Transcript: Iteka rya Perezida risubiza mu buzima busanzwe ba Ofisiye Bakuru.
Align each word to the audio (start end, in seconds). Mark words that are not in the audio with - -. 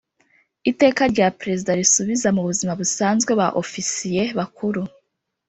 Iteka 0.71 1.01
rya 1.13 1.27
Perezida 1.39 1.77
risubiza 1.81 2.27
mu 2.35 2.41
buzima 2.49 2.73
busanzwe 2.81 3.31
ba 3.39 3.47
Ofisiye 3.63 4.23
Bakuru. 4.37 4.81